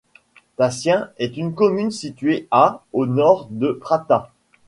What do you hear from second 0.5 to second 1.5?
Tacien est